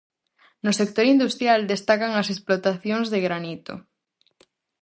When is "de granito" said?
3.13-3.73